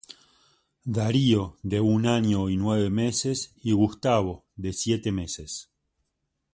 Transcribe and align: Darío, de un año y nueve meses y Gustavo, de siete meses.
Darío, 0.83 1.59
de 1.61 1.79
un 1.79 2.07
año 2.07 2.49
y 2.49 2.57
nueve 2.57 2.89
meses 2.89 3.53
y 3.61 3.73
Gustavo, 3.73 4.47
de 4.55 4.73
siete 4.73 5.11
meses. 5.11 5.69